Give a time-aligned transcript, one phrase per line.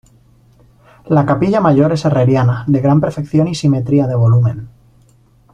[1.05, 4.67] La capilla mayor es herreriana, de gran perfección y simetría de volumen.